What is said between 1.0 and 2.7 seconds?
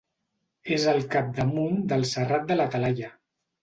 capdamunt del Serrat de